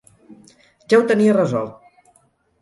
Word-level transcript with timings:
Ja 0.93 0.99
ho 1.01 1.03
tenia 1.11 1.35
resolt. 1.37 1.93